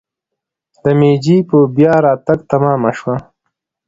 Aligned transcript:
د 0.83 0.85
میجي 0.99 1.37
په 1.49 1.57
بیا 1.75 1.93
راتګ 2.05 2.39
تمامه 2.51 2.91
شوه. 2.97 3.15